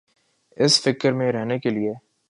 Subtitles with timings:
[0.57, 1.93] اس فکر میں رہنے کیلئے۔